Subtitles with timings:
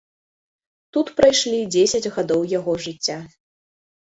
[0.97, 3.19] Тут прайшлі дзесяць гадоў яго жыцця.